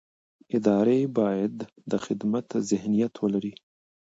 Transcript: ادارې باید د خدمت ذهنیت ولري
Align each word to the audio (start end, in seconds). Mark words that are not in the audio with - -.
ادارې 0.57 0.99
باید 1.17 1.55
د 1.89 1.91
خدمت 2.05 2.47
ذهنیت 2.69 3.13
ولري 3.19 3.53